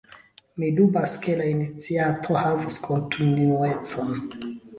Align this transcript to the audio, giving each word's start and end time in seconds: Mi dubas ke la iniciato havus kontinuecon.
Mi 0.61 0.69
dubas 0.77 1.13
ke 1.25 1.35
la 1.41 1.45
iniciato 1.49 2.39
havus 2.45 2.79
kontinuecon. 2.87 4.19